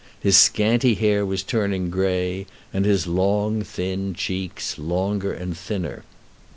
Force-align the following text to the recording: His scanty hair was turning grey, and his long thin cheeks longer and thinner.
His 0.19 0.35
scanty 0.35 0.95
hair 0.95 1.23
was 1.27 1.43
turning 1.43 1.91
grey, 1.91 2.47
and 2.73 2.85
his 2.85 3.05
long 3.05 3.61
thin 3.61 4.15
cheeks 4.15 4.79
longer 4.79 5.31
and 5.31 5.55
thinner. 5.55 6.03